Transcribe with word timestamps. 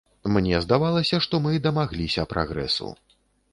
Мне 0.37 0.61
здавалася, 0.65 1.19
што 1.27 1.41
мы 1.45 1.53
дамагліся 1.67 2.27
прагрэсу. 2.35 2.93